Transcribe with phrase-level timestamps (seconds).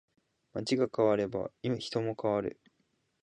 [0.55, 2.59] 街が変われば人も変わる